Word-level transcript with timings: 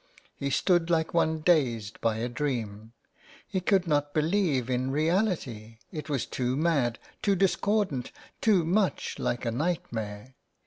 He 0.35 0.49
stood 0.49 0.89
like 0.89 1.13
one 1.13 1.41
dazed 1.41 2.01
by 2.01 2.15
a 2.17 2.27
dream. 2.27 2.93
He 3.47 3.61
could 3.61 3.85
not 3.87 4.15
believe 4.15 4.67
in 4.67 4.89
reality, 4.89 5.77
it 5.91 6.09
was 6.09 6.25
too 6.25 6.55
mad, 6.57 6.97
too 7.21 7.35
discordant, 7.35 8.11
too 8.41 8.65
much 8.65 9.19
like 9.19 9.45
a 9.45 9.51
nightmare. 9.51 10.33